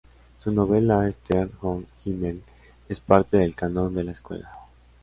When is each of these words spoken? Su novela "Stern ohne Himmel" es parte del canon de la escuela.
Su 0.39 0.51
novela 0.51 1.07
"Stern 1.13 1.51
ohne 1.61 1.85
Himmel" 2.03 2.41
es 2.89 2.99
parte 2.99 3.37
del 3.37 3.53
canon 3.53 3.93
de 3.93 4.03
la 4.03 4.13
escuela. 4.13 4.49